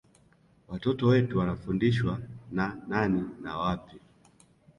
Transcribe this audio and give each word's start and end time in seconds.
Watoto 0.67 1.07
wetu 1.07 1.37
wanafundishwa 1.39 2.19
na 2.51 2.77
nani 2.87 3.23
na 3.41 3.57
wapi 3.57 3.95